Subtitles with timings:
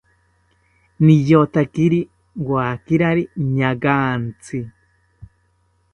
[1.05, 1.99] Niyotakiri
[2.51, 3.23] wakirari
[3.55, 4.59] ñaagantzi